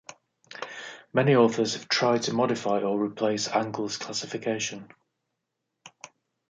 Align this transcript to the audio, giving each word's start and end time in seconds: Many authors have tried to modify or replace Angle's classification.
Many 1.13 1.35
authors 1.35 1.75
have 1.75 1.87
tried 1.87 2.23
to 2.23 2.33
modify 2.33 2.79
or 2.79 2.99
replace 2.99 3.47
Angle's 3.47 3.97
classification. 3.97 4.89